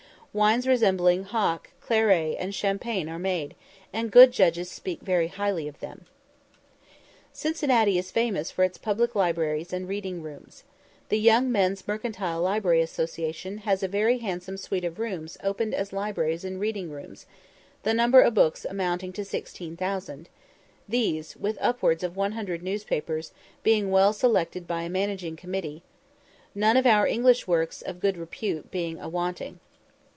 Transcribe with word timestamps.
Wines 0.33 0.65
resembling 0.65 1.25
hock, 1.25 1.71
claret, 1.81 2.37
and 2.39 2.55
champagne 2.55 3.09
are 3.09 3.19
made, 3.19 3.53
and 3.91 4.09
good 4.09 4.31
judges 4.31 4.71
speak 4.71 5.01
very 5.01 5.27
highly 5.27 5.67
of 5.67 5.81
them. 5.81 6.05
Cincinnati 7.33 7.97
is 7.97 8.11
famous 8.11 8.49
for 8.49 8.63
its 8.63 8.77
public 8.77 9.13
libraries 9.13 9.73
and 9.73 9.89
reading 9.89 10.21
rooms. 10.23 10.63
The 11.09 11.19
Young 11.19 11.51
Men's 11.51 11.85
Mercantile 11.85 12.41
Library 12.41 12.79
Association 12.79 13.57
has 13.67 13.83
a 13.83 13.89
very 13.89 14.19
handsome 14.19 14.55
suite 14.55 14.85
of 14.85 14.99
rooms 14.99 15.37
opened 15.43 15.73
as 15.73 15.91
libraries 15.91 16.45
and 16.45 16.61
reading 16.61 16.89
rooms, 16.91 17.25
the 17.83 17.93
number 17.93 18.21
of 18.21 18.33
books 18.33 18.63
amounting 18.63 19.11
to 19.11 19.25
16,000, 19.25 20.29
these, 20.87 21.35
with 21.35 21.57
upwards 21.59 22.05
of 22.05 22.15
100 22.15 22.63
newspapers, 22.63 23.33
being 23.63 23.91
well 23.91 24.13
selected 24.13 24.65
by 24.65 24.83
a 24.83 24.89
managing 24.89 25.35
committee; 25.35 25.83
none 26.55 26.77
of 26.77 26.85
our 26.85 27.05
English 27.05 27.47
works 27.49 27.81
of 27.81 27.99
good 27.99 28.15
repute 28.15 28.71
being 28.71 28.97
a 28.97 29.09
wanting. 29.09 29.59